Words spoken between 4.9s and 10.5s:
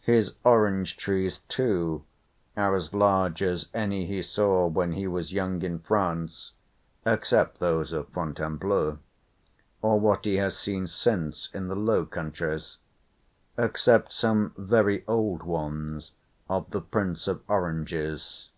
he was young in France, except those of Fontainebleau, or what he